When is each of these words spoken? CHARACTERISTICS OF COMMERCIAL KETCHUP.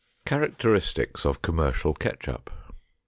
CHARACTERISTICS 0.25 1.25
OF 1.27 1.43
COMMERCIAL 1.43 1.93
KETCHUP. 1.93 2.49